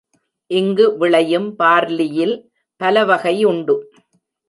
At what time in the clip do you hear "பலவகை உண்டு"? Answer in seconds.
2.81-3.77